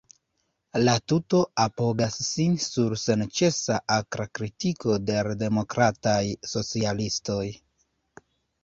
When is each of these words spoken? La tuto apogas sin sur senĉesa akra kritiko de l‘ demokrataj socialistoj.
La 0.85 0.93
tuto 1.11 1.41
apogas 1.63 2.17
sin 2.29 2.57
sur 2.65 2.95
senĉesa 3.03 3.77
akra 3.99 4.27
kritiko 4.41 4.97
de 5.11 5.21
l‘ 5.29 5.37
demokrataj 5.45 6.19
socialistoj. 6.57 7.43